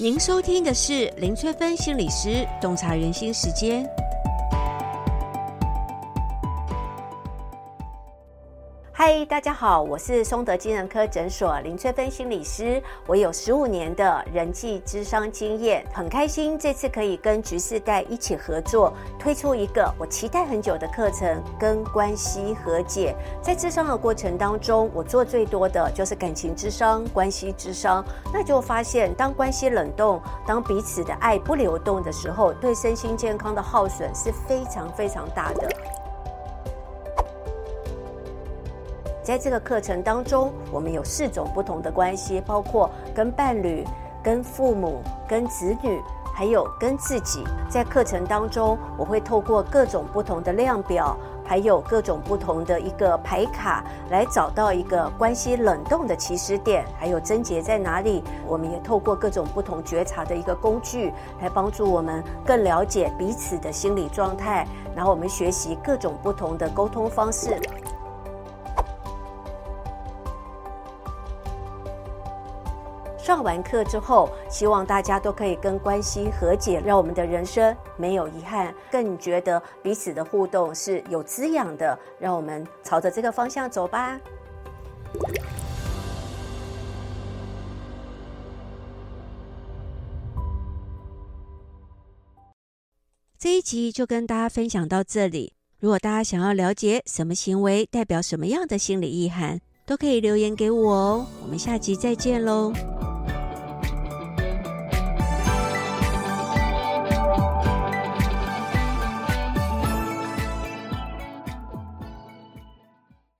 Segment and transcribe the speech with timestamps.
[0.00, 3.84] 您收听的是林翠芬心理师洞察人心时间。
[9.00, 23.14] 嗨，大家好，我是松德精神科诊所林翠芬心理师，我有十五年的人际智商经验，很开心这次可以跟橘世代一起合作，推出一个我期待很久的课程——跟关系和解。
[23.40, 35.68] 在智商的过程当中，我做最多的就是感情咨商、关系咨商，那就发现，当关系冷冻，当彼此的爱不流动的时候，对身心健康的耗损是非常非常大的。
[39.28, 43.84] 在这个课程当中，我们有四种不同的关系，包括跟伴侣、
[44.22, 46.00] 跟父母、跟子女，
[46.34, 47.44] 还有跟自己。
[47.68, 51.14] 在课程当中，我会透过各种不同的量表，
[51.44, 58.24] 还有各种不同的一个牌卡，来找到一个关系冷冻的起始点，还有症结在哪里。
[58.46, 64.66] 我们也透过各种不同觉察的一个工具，来帮助我们更了解彼此的心理状态。
[64.96, 67.60] 然后我们学习各种不同的沟通方式。
[73.18, 81.98] 上完课之后，希望大家都可以跟关系和解，让我们的人生没有遗憾，更觉得彼此的互动是有滋养的。
[82.18, 84.18] 让我们朝着这个方向走吧。
[93.38, 95.54] 这一集就跟大家分享到这里。
[95.78, 101.26] 如果大家想要了解什么行为代表什么样的心理意涵，都可以留言给我哦。
[101.42, 102.72] 我们下集再见喽。